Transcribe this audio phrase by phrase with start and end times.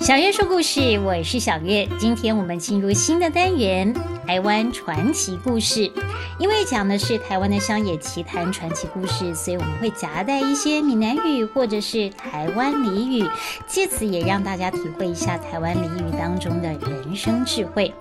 [0.00, 1.86] 小月说故事，我是小月。
[1.98, 3.94] 今天我们进入新的单元——
[4.26, 5.92] 台湾传奇故事。
[6.38, 13.28] 因为讲的是台湾的乡野奇谈传奇故事，所以我们会夹带一些闽南语或者是台湾俚语，
[13.66, 17.92] 借此也让大家体会一下台湾俚语当中的人生智慧。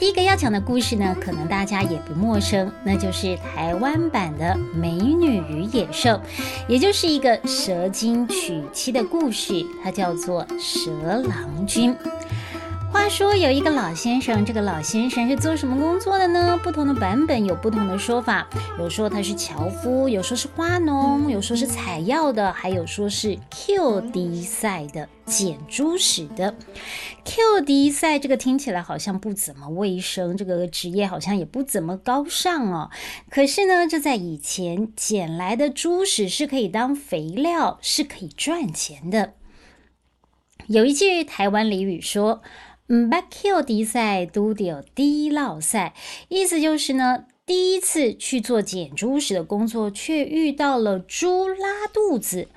[0.00, 6.08] 第一个要讲的故事呢，可能大家也不陌生，那就是台湾版的《美女与野兽》，
[6.66, 10.90] 也就是一个蛇精娶妻的故事，它叫做《蛇
[11.28, 11.94] 郎君》。
[12.92, 16.58] 话说有一个老先生，这个老先生是做什么工作的呢？
[16.60, 18.48] 不同的版本有不同的说法，
[18.80, 26.56] 有说他是樵夫，有说是花农，有说是采药的，还有说是 Q 迪赛的捡猪屎的。
[27.24, 32.90] Q 迪赛这个听起来好像不怎么卫生，这个职业好像也不怎么高尚哦。
[33.30, 39.34] 可是呢，这在以前捡来的猪屎是可以当肥料，是可以赚钱的。
[40.66, 42.42] 有一句台湾俚语说。
[42.92, 45.94] 嗯，把 Q 迪赛都掉低落赛，
[46.26, 52.48] 意思就是呢，第一次去做捡猪屎的工作，却遇到了猪拉肚子。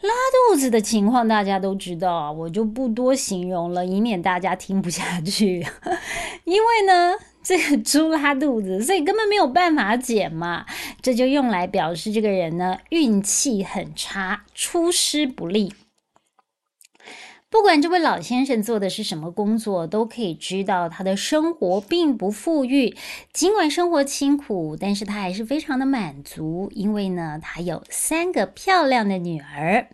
[0.00, 0.10] 拉
[0.50, 5.66] 肚子的情况大家都知道啊，我就不多形容了，以免大家听不下去。
[6.44, 10.66] 因为呢，这个猪拉肚子，所以根本没有办法捡嘛，
[11.02, 15.74] 这就用来表示这个人呢运气很差，出师不利。
[17.54, 22.96] 不管这位老先生做的是什么工作，都可以知道他的生活并不富裕。
[23.32, 29.86] 尽管生活清苦，但是他还是非常的满足，因为呢，他有三个漂亮的女儿。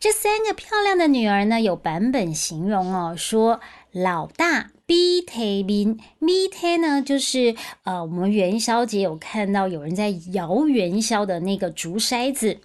[0.00, 3.60] 这三个漂亮的女儿呢，有版本形容哦，说
[3.92, 7.54] 老大 B 胎兵，B 胎呢就是
[7.84, 12.58] 呃，我们元宵节有看到有人在摇元宵的那个竹筛子。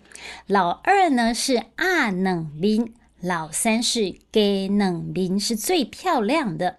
[0.47, 2.95] 老二呢是阿冷冰。
[3.21, 6.77] 老三是给冷冰是最漂亮的。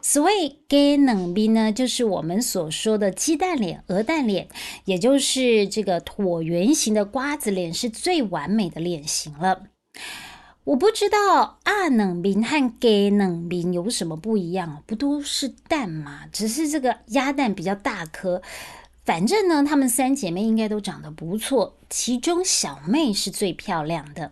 [0.00, 4.48] 所谓给冷冰呢，就是我们所说的鸡蛋脸、鹅蛋脸，
[4.84, 9.64] 也就是这个椭圆形的瓜子脸是最完美的脸型了。
[10.64, 16.26] 我不知道阿冷冰和给冷冰有什么不一样，不都是蛋吗？
[16.30, 18.42] 只是这个鸭蛋比较大颗。
[19.04, 24.30] 反正呢，她们三姐妹应该都长得不错，其中小妹是最漂亮的。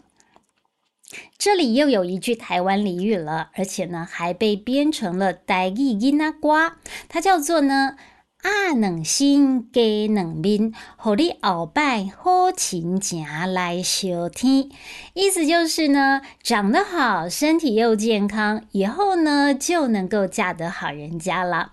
[1.39, 6.77] 这里又有一句台湾俚语了，而且呢还被编成了台语音啊瓜，
[7.09, 7.97] 它叫做呢
[8.43, 14.69] 阿冷心给冷面，和你鳌拜好亲情来相天，
[15.15, 21.73] 意思就是呢长得好，身体又健康，以后呢就能够嫁得好人家了。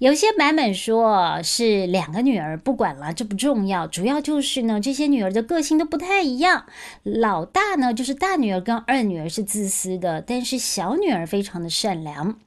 [0.00, 6.64] 有些版本说是两个女儿，不管了，这不重要，主要就是呢，这些女儿的个性都不太一样。
[7.02, 12.38] 老大呢，就是大女儿跟二女儿是自私的，但是小女儿非常的善良。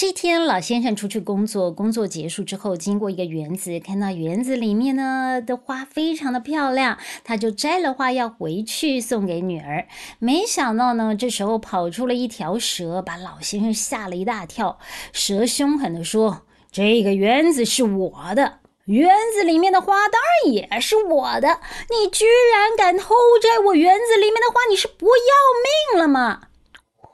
[0.00, 9.88] 这天，老先生出去工作，工作结束之后，经过一个园子，看到园子里面呢的花非常的漂亮，他就摘了花要回去送给女儿。
[10.20, 14.78] 没想到呢，这时候跑出了一条蛇，把老先生吓了一大跳。
[15.12, 21.58] 蛇凶狠地说：“这个园子是我的，园子里面的花当然也是我的。
[21.90, 26.42] 你居然敢偷摘我园子里面的花，你是不要命了吗？”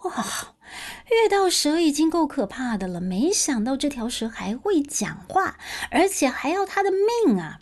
[0.04, 0.53] 哇！
[1.10, 5.58] 遇到蛇已经够可怕的了，没想到这条蛇还会讲话，
[5.90, 7.58] 而且还要他的命啊！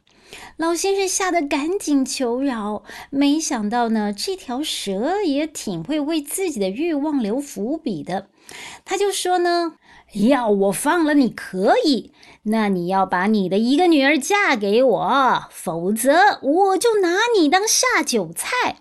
[0.56, 2.84] 老先生吓得赶紧求饶。
[3.10, 8.28] 没想到呢，这条蛇也挺会为自己的欲望留伏笔的。
[8.84, 9.74] 他就说呢
[10.30, 12.12] ：“要我放了你可以，
[12.44, 18.76] 那你要把你的一个女儿嫁给我，否则我就拿你当下酒菜。”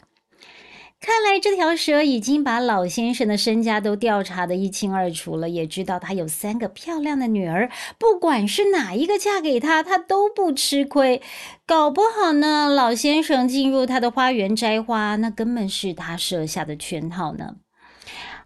[1.03, 11.19] 看来这条蛇已经把老先生的身家都调查得一清二楚了，也知道他有三个漂亮的女儿，不管是哪一个嫁给他，他都不吃亏。
[11.65, 17.55] 搞不好呢，老先生进入他的花园摘花，那根本是他设下的圈套呢。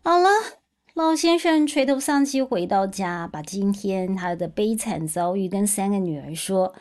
[0.01, 0.29] 好了，
[0.93, 6.73] 老先生垂头丧气回到家，把今天他的悲惨遭遇跟三个女儿说。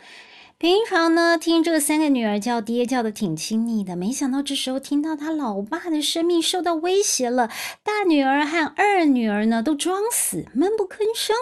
[0.64, 7.50] 平常呢，听这三个女儿叫爹叫的挺亲昵的，没想到这时候听到他老爸的生命受到威胁了，
[7.82, 11.37] 大女儿和二女儿呢都装死，闷不吭声。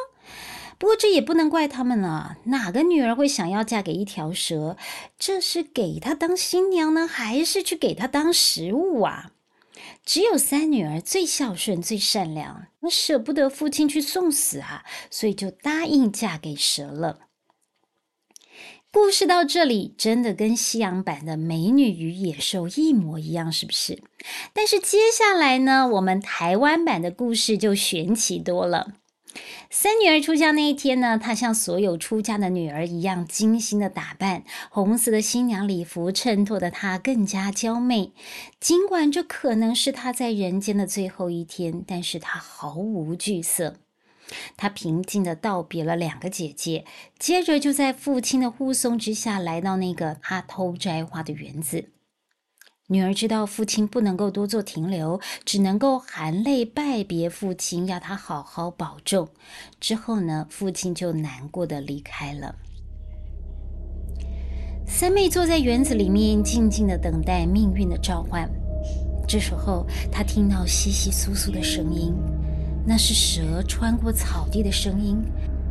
[0.76, 4.76] 不过这也不能怪他们了，哪个女儿会想要嫁给一条蛇？
[5.16, 9.30] 这是给她当新娘呢，还是去给她当食物啊？
[10.04, 14.82] 只有三女儿最孝顺、最善良，那舍不得父亲去送死啊，
[15.12, 17.20] 所以就答应嫁给蛇了。
[18.94, 24.02] 故事到这里，真的跟西洋版的《美女与野兽》一模一样，是不是？
[24.52, 28.92] 但是接下来呢，我们台湾版的故事就玄奇多了。
[29.70, 38.12] 三女儿出嫁那一天呢，她像所有出嫁的女儿一样精心的打扮，红色的新娘礼服衬托的她更加娇媚。
[38.60, 43.76] 尽管这可能是她在人间的最后一天，但是她毫无惧色。
[44.56, 46.84] 他平静的道别了两个姐姐，
[47.18, 51.90] 接着就在父亲的护送之下来到那个他偷摘花的园子。
[52.88, 59.28] 女儿知道父亲不能够多做停留，只能够含泪拜别父亲，要他好好保重。
[59.80, 62.56] 之后呢，父亲就难过的离开了。
[64.86, 68.50] 三妹坐在园子里面，静静的等待命运的召唤。
[69.26, 72.12] 这时候，她听到窸窸窣窣的声音，
[72.84, 75.22] 那是蛇穿过草地的声音。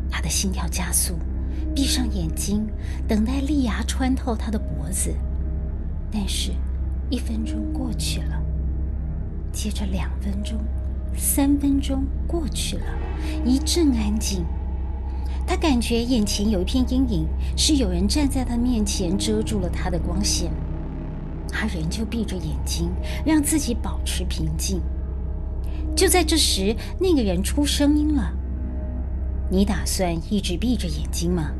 [0.10, 1.16] 他的心跳加速，
[1.76, 2.68] 闭上眼睛，
[3.08, 5.16] 等待利牙穿透他的脖子。
[6.12, 6.52] 但是。
[7.14, 8.42] 一分钟过去了，
[9.52, 10.58] 接着两分钟、
[11.14, 12.86] 三分钟过去了，
[13.44, 14.46] 一阵安静。
[15.46, 17.28] 他感觉眼前有一片阴影，
[17.58, 20.54] 是有人站在他面前，遮住了他的光线。
[21.50, 22.90] 他仍旧闭着眼睛，
[23.26, 24.80] 让自己保持平静。
[25.96, 28.34] 就在这时，那个人出声音了
[29.52, 31.52] ：“你打算一直闭着眼睛吗？”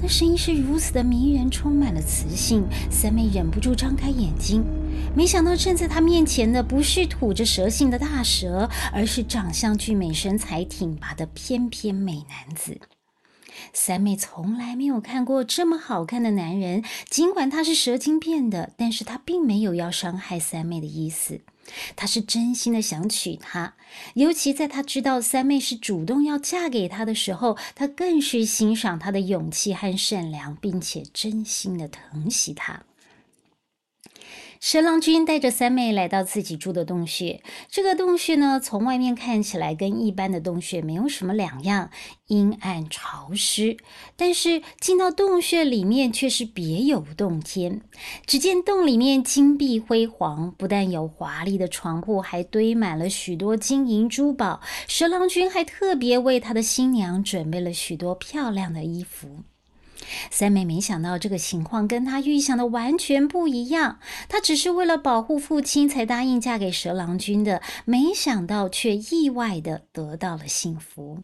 [0.00, 2.64] 那声音是如此的迷人，充满了磁性。
[2.90, 4.62] 三妹忍不住张开眼睛，
[5.14, 12.78] 没想到站在她面前的不是吐着蛇信的大蛇，而是长相俊美、身材挺拔的翩翩美男子。
[13.72, 21.40] 三妹从来没有看过这么好看的男人，尽管他是蛇精变的，但是他并没有要伤害三妹的意思。
[21.94, 23.74] 他是真心的想娶她，
[24.14, 32.85] 尤其在他知道三妹是主动要嫁给他的时候，他更是欣赏她的勇气和善良，并且真心的疼惜她。
[34.68, 37.40] 蛇郎君带着三妹来到自己住的洞穴。
[37.70, 41.90] 这个洞穴呢，从外面看起来跟一般的洞穴没有什么两样，
[42.26, 43.76] 阴暗潮湿。
[44.16, 47.80] 但是进到洞穴里面，却是别有洞天。
[48.26, 54.60] 只见洞里面金碧辉煌，不但有华丽的床铺，还堆满了许多金银珠宝。
[54.88, 59.44] 蛇郎君还特别为他的新娘准备了许多漂亮的衣服。
[60.30, 63.98] 三妹没想到这个情况跟她预想的完全不一样，
[64.28, 71.22] 她只是为了保护父亲才答应嫁给蛇郎君的，没想到却意外的得到了幸福。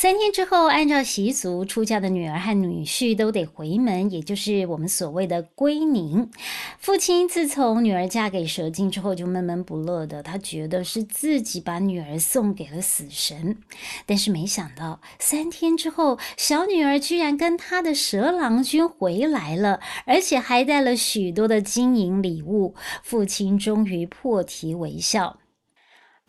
[0.00, 6.30] 三天之后，按照习俗，出嫁的女儿和女婿都得回门，也就是我们所谓的归宁。
[6.78, 13.58] 父亲自从女儿嫁给蛇精之后，就闷闷不乐的，他觉得是自己把女儿送给了死神。
[14.06, 22.76] 但是没想到，三天之后，小女儿居然跟他的蛇郎君回来了，而且还带了许多的金银礼物。
[23.02, 25.40] 父亲终于破涕为笑。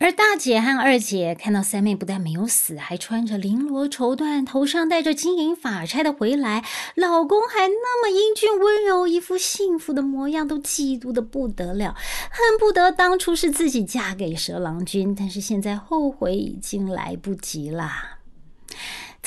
[0.02, 6.64] 而大姐和二姐看到三妹不但没有死，还穿着绫罗绸缎，头上戴着金银发钗的回来，
[6.94, 11.94] 老公还那么英俊温柔，一副幸福的模样，都嫉妒的不得了，
[12.30, 18.19] 恨不得当初是自己嫁给蛇郎君，但是现在后悔已经来不及了。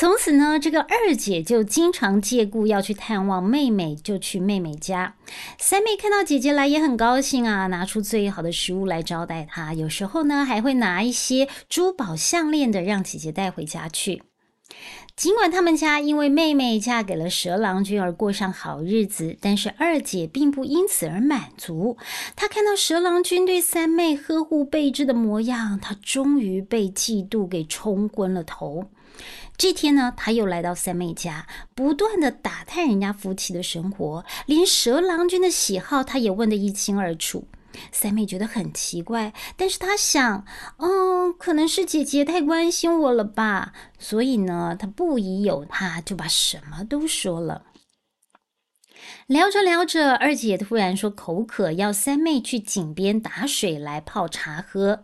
[0.04, 5.16] 从此呢，这个二姐就经常借故要去探望妹妹，就去妹妹家。
[5.58, 9.74] 三妹看到姐姐来也很高兴啊，拿出最好的食物来招待她。
[9.74, 14.24] 有时候呢，还会拿一些珠宝项链的让姐姐带回家去。
[15.16, 21.96] 尽管他们家因为妹妹嫁给了蛇郎君而过上好日子，但是二姐并不因此而满足。
[22.36, 28.90] 她看到蛇郎君对三妹呵护备至的模样，她终于被嫉妒给冲昏了头。
[29.56, 37.48] 这天呢，他又来到三妹家，不断的打探人家夫妻的生活，连蛇郎君的喜好他也问得一清二楚。
[37.92, 40.46] 三妹觉得很奇怪，但是她想，
[40.78, 47.64] 嗯，可能是姐姐太关心我了吧，所以呢，她不疑有他，就把什么都说了。
[49.28, 55.02] 聊着聊着，二姐突然说口渴，要三妹去井边打水来泡茶喝。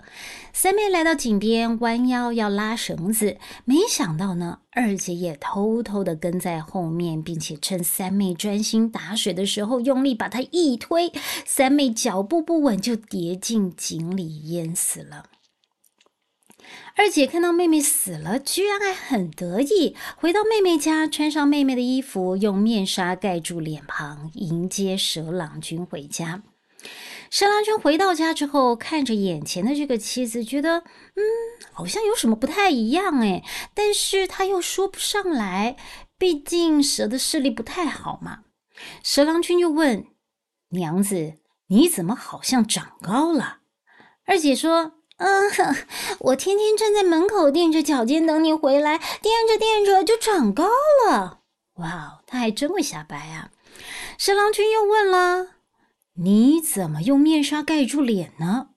[0.51, 11.11] 三妹来到井边，弯腰要拉绳子，没想到呢，二姐也偷偷的跟在后面，并且趁三妹专心打水的时候，用力把她一推，
[11.45, 15.25] 三妹脚步不稳，就跌进井里淹死了。
[16.95, 19.95] 二姐看到妹妹死了，居然还很得意。
[20.17, 26.43] 回到妹妹家，穿上妹妹的衣服，用面纱盖住脸庞，迎接蛇郎君回家。
[27.29, 31.21] 蛇郎君回到家之后，看着眼前的这个妻子，觉得嗯，
[31.71, 35.77] 好像有什么不太一样哎，但是他又说不上来。
[36.17, 38.39] 毕竟蛇的视力不太好嘛。
[39.03, 40.05] 蛇郎君就问
[40.71, 41.35] 娘子
[41.67, 43.59] ：“你怎么好像长高了？”
[44.27, 45.75] 二姐说：“嗯哼，
[46.19, 50.67] 我天天站在门口垫着脚尖等你回来，垫着垫着就长高
[51.07, 51.39] 了。”
[51.79, 53.51] 哇哦，他还真会瞎掰啊！
[54.17, 55.47] 蛇郎君又问了
[56.23, 58.69] ：“你怎么用面纱盖住脸呢？”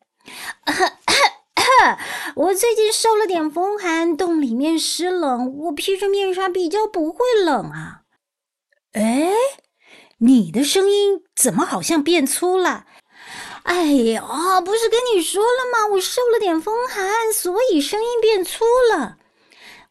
[2.37, 8.03] 我最近受了点风寒，洞里面湿冷，我披着面纱比较不会冷啊。
[8.93, 9.33] 哎，
[10.19, 12.87] 你的声音怎么好像变粗了？
[13.63, 15.95] 哎呀，不是跟你说了吗？
[15.95, 19.19] 我受了点风寒，所以声音变粗了。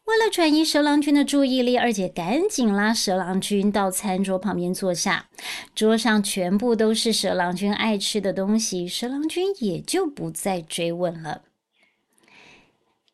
[0.04, 5.28] 为了转移蛇郎君的注意力，二姐赶紧拉蛇郎君到餐桌旁边坐下。
[5.74, 11.42] 桌上全部都是蛇郎君爱吃的东西，蛇郎君也就不再追问了。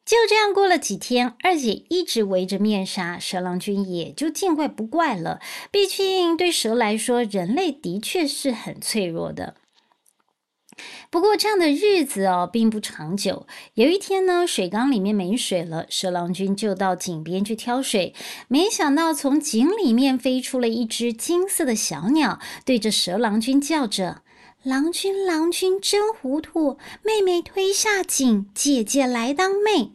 [0.04, 5.40] 就这样过了几天，二姐一直围着面纱，蛇郎君也就见怪不怪了。
[5.70, 9.54] 毕竟对蛇来说，人类的确是很脆弱的。
[11.10, 13.46] 不过这样的日子哦，并不长久。
[13.74, 18.14] 有一天呢，水缸里面没水了，蛇郎君就到井边去挑水。
[18.48, 24.22] 没想到从井里面飞出了一只金色的小鸟，对着蛇郎君叫着
[24.62, 29.92] ：“郎君，郎君真糊涂，妹妹推下井，姐姐来当妹。”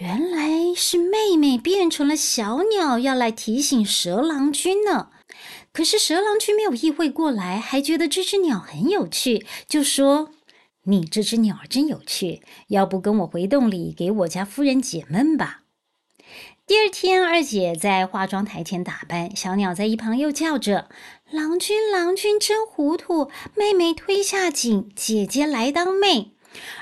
[0.00, 5.08] 原来是妹妹变成了小鸟，要来提醒蛇郎君呢。
[5.78, 10.30] 可是蛇郎君没有意会过来，还觉得这只鸟很有趣，就说
[10.86, 15.60] ：“你这只鸟真有趣，要不跟我回洞里给我家夫人解闷吧。”
[16.66, 20.88] 第二天，二姐在化妆台前打扮，小鸟在一旁又叫着
[21.30, 26.32] ：“郎君，郎君真糊涂，妹妹推下井，姐姐来当妹。”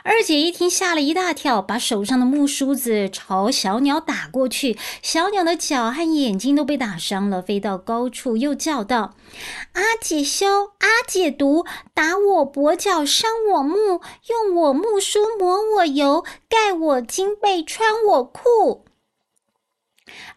[0.03, 4.79] 二姐一听，吓了一大跳，把手上的木梳子朝小鸟打过去。
[5.03, 9.17] 小鸟的脚和眼睛都被打伤了，飞到高处，又叫道
[9.75, 10.47] ：“阿姐羞，
[10.79, 18.85] 阿姐毒，打我跛脚，伤我目，用我木梳抹我油，盖我金被，穿我裤。”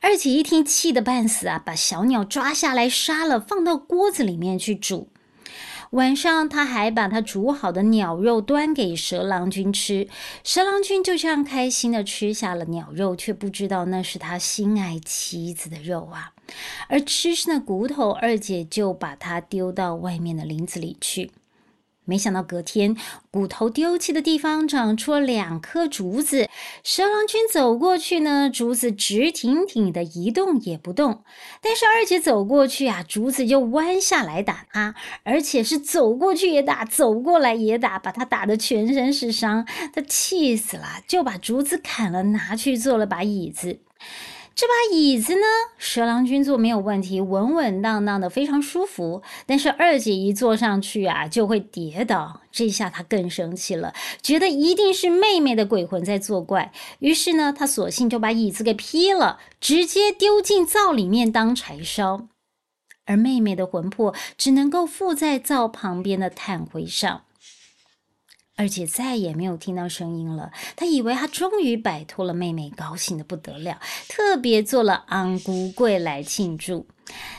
[0.02, 5.12] 二姐一听，气得半死啊，把小鸟抓下来杀了，放到锅子里面去煮。
[5.92, 10.08] 晚上，他还把他煮好的鸟肉端给蛇郎君吃。
[10.44, 16.34] 蛇郎君就这样开心的吃下了鸟肉，却不知道那是他心爱妻子的肉啊！
[16.88, 21.32] 而吃剩的骨头，二姐就把它丢到外面的林子里去。
[22.10, 22.98] 没想到隔天，
[23.30, 26.50] 骨头丢弃的地方长出了两颗竹子。
[26.84, 31.24] 蛇郎君走过去呢，竹子直挺挺的，一动也不动。
[31.62, 39.68] 但是二姐走过去啊，竹子就弯下来打他，而且是走过去也打，走过来也打，把他打得全身是伤。
[39.94, 43.78] 他气死了，就把竹子砍了，拿去做了把椅子。
[44.60, 45.46] 这把椅子呢，
[45.78, 49.24] 蛇郎君坐没有问题，稳稳当当的，非常舒服。
[49.46, 52.42] 但是二姐一坐上去啊，就会跌倒。
[52.52, 56.74] 这下她更生气了，觉得一定是妹妹的鬼魂在作怪。
[57.00, 62.28] 于是呢，她索性就把椅子给劈了，直接丢进灶里面当柴烧。
[63.06, 67.22] 而妹妹的魂魄只能够附在灶旁边的炭灰上。
[68.60, 76.86] 二姐再也没有听到声音了，她以为她终于摆脱了妹妹，高兴的不得了，特别做了安菇桂来庆祝。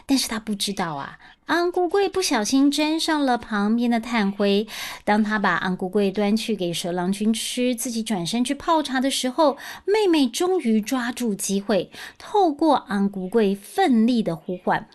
[0.06, 4.66] 但是她不知道啊，安菇桂不小心沾上了旁边的炭灰。
[5.04, 14.88] 当她把安菇桂端去给蛇郎君吃，自己转身去泡茶的时候，妹妹终于抓住机会，透过安菇桂奋力的呼唤：“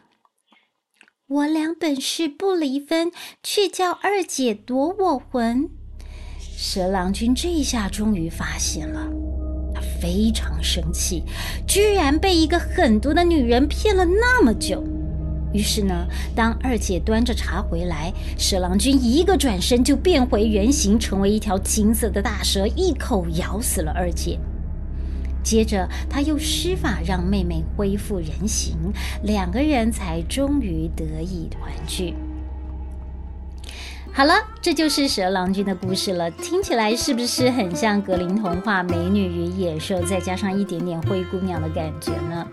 [1.29, 3.11] 我俩本是不离分，
[3.43, 5.69] 却叫二姐夺我魂。”
[6.57, 9.09] 蛇郎君这下终于发现了，
[9.73, 11.21] 他非常生气，
[11.67, 14.81] 居然被一个狠毒的女人骗了那么久。
[15.51, 24.39] 于是呢，当二姐端着茶回来，蛇郎君一个转身就变回原形，成为一条金色的大蛇，一口咬死了二姐。
[25.43, 28.77] 接着，他又施法让妹妹恢复人形，
[29.23, 32.13] 两个人才终于得以团聚。
[34.15, 36.31] 好了，这就是蛇郎君的故事了。
[36.31, 42.47] 听起来是不是很像格林童话《美女与野兽》，再加上一点点灰姑娘的感觉呢？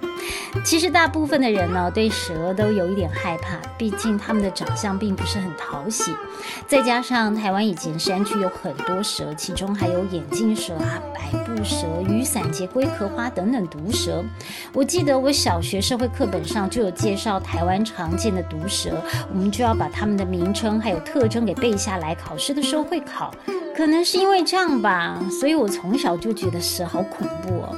[0.65, 6.15] 其实大部分的人呢，对蛇都有一点害怕，毕竟它们的长相并不是很讨喜。
[6.69, 14.23] 再加上台湾以前山区有很多蛇，其中还有眼镜蛇啊、百步蛇、雨伞节龟壳花等等毒蛇。
[14.73, 21.53] 我记得我小学社会课本上就有介绍台湾常见的毒蛇，我们就要把它们的名称还有特征给。
[21.63, 23.33] 背下来，考试的时候会考。
[23.77, 27.77] 可能是因为这样吧，所以我从小就觉得蛇好恐怖哦。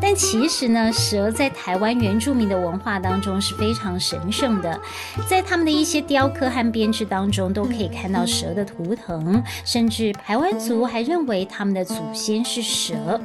[0.00, 4.78] 但其实呢，蛇在台湾原住民的文化当中是非常神圣的，
[5.28, 13.20] 在他们的一些雕刻和编织当中都可以看到蛇的图腾，甚至台湾族还认为他们的祖先是蛇。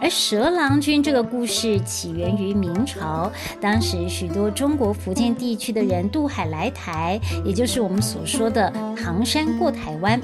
[0.00, 10.20] 而蛇郎君这个故事起源于明朝，当时许多中国福建地区的人渡海来台，也就是我们所说的唐山过台湾。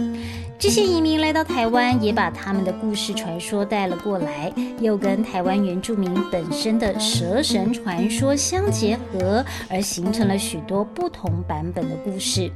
[0.58, 12.50] 这些移民来到台湾，也把他们的故事传说带了过来，又跟台湾原住民本身的蛇神传说相结合，而形成了许多不同版本的故事。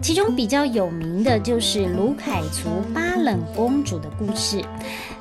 [0.00, 4.62] 其中比较有名的就是卢凯族巴冷公主的故事。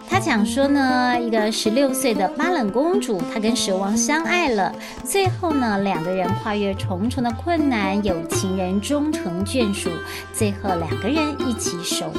[0.08, 9.90] 他讲说呢，一个十六岁的巴冷公主，她跟蛇王相爱了，最后呢，两个人跨越重重的困难，有情人终成眷属，
[10.32, 12.13] 最后两个人一起守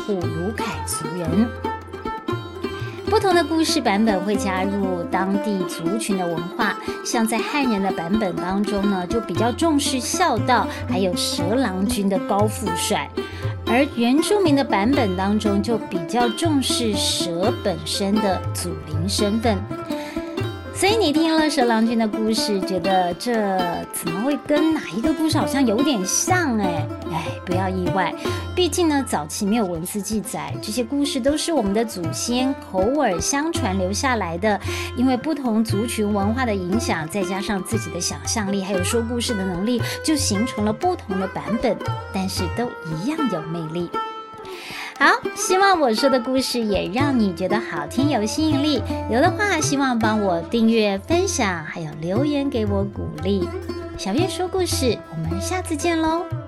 [3.07, 13.09] 不同的故事版本会加入当地族群的文化，像在汉人的版本当中呢，就比较重视孝道，还有蛇郎君的高富帅。
[13.67, 19.57] 而原住民的版本当中，就比较重视蛇本身的祖灵身份。
[20.75, 23.33] 所以你听了蛇郎君的故事，觉得这
[23.93, 26.59] 怎么会跟哪一个故事好像有点像？
[26.59, 28.13] 哎哎，不要意外，
[28.57, 34.61] 毕竟呢，早期没有文字记载，这些故事都是我们的祖先口耳相传留下来的。
[34.97, 41.77] 因为不同族群文化的影响，再加上自己的想象力，还有说故事的能力，就形成了不同的版本，
[42.13, 43.89] 但是都一样有魅力。
[44.99, 45.07] 好，
[45.37, 48.83] 希望我说的故事也让你觉得好听、有吸引力。
[49.11, 53.49] 有的话，希望帮我订阅、分享，还有留言给我鼓励。
[53.97, 56.44] 小月说故事，我们下次见喽。